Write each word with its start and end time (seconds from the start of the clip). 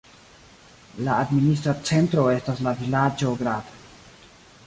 La 1.07 1.17
administra 1.25 1.75
centro 1.91 2.25
estas 2.37 2.63
la 2.69 2.75
vilaĝo 2.81 3.37
Grad. 3.43 3.69